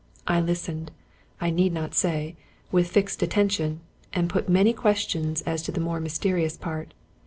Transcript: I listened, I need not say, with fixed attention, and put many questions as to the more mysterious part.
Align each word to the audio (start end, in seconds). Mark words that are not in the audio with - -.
I 0.25 0.41
listened, 0.41 0.89
I 1.39 1.51
need 1.51 1.73
not 1.73 1.93
say, 1.93 2.35
with 2.71 2.87
fixed 2.89 3.21
attention, 3.21 3.81
and 4.13 4.31
put 4.31 4.49
many 4.49 4.73
questions 4.73 5.41
as 5.43 5.61
to 5.61 5.71
the 5.71 5.79
more 5.79 5.99
mysterious 5.99 6.57
part. 6.57 6.95